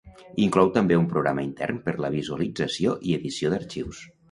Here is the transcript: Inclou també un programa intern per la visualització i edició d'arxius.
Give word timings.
Inclou 0.45 0.71
també 0.77 0.97
un 1.01 1.05
programa 1.11 1.43
intern 1.49 1.83
per 1.85 1.95
la 2.07 2.11
visualització 2.17 2.97
i 3.13 3.17
edició 3.21 3.55
d'arxius. 3.55 4.05